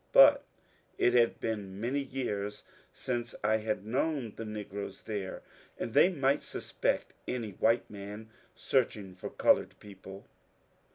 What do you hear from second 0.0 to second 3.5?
But it had been many years since